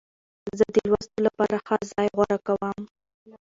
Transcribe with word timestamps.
زه 0.57 0.65
د 0.75 0.77
لوستو 0.89 1.19
لپاره 1.27 1.55
ښه 1.65 1.75
ځای 1.91 2.07
غوره 2.15 2.37
کوم. 2.47 2.79